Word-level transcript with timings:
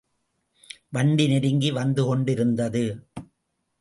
வண்டி 0.89 1.27
நெருங்கி 1.27 1.71
வந்துகொண்டிருந்தது. 1.71 2.83